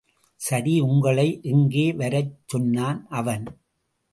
சரி, 0.39 0.79
உங்களை 0.79 1.39
எங்கே 1.43 1.93
வரச் 1.93 2.33
சொன்னான் 2.45 3.07
அவன்? 3.09 3.45